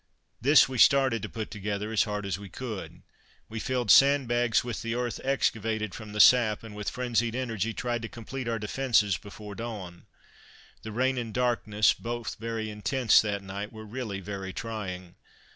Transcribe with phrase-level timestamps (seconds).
[0.41, 3.03] This we started to put together as hard as we could.
[3.49, 8.01] We filled sandbags with the earth excavated from the sap, and with frenzied energy tried
[8.01, 10.07] to complete our defences before dawn.
[10.81, 15.17] The rain and darkness, both very intense that night, were really very trying.